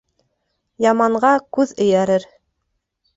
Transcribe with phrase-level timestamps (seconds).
[0.85, 2.25] Яманға күҙ эйәрер.